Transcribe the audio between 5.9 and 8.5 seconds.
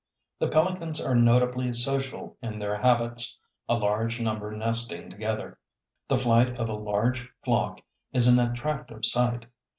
The flight of a large flock is an